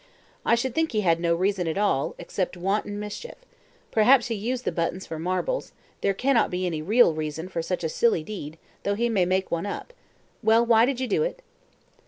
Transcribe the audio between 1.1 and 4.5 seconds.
no reason at all except wanton mischief. Perhaps he